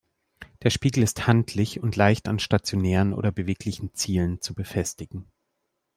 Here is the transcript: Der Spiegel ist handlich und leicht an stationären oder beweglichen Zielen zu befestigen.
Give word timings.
Der 0.63 0.71
Spiegel 0.71 1.03
ist 1.03 1.27
handlich 1.27 1.79
und 1.79 1.95
leicht 1.95 2.27
an 2.27 2.39
stationären 2.39 3.13
oder 3.13 3.31
beweglichen 3.31 3.93
Zielen 3.93 4.41
zu 4.41 4.55
befestigen. 4.55 5.31